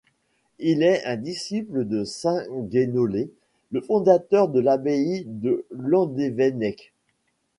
Il 0.57 0.81
est 0.81 1.05
un 1.05 1.15
disciple 1.15 1.85
de 1.85 2.05
saint 2.05 2.43
Guénolé, 2.49 3.29
le 3.71 3.81
fondateur 3.81 4.47
de 4.49 4.59
l'abbaye 4.59 5.25
de 5.27 5.63
Landévennec. 5.69 6.91